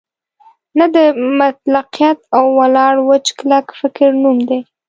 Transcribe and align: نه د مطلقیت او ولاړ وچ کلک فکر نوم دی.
نه 0.77 0.85
د 0.95 0.97
مطلقیت 1.39 2.19
او 2.37 2.45
ولاړ 2.59 2.93
وچ 3.09 3.27
کلک 3.39 3.65
فکر 3.79 4.09
نوم 4.23 4.37
دی. 4.49 4.59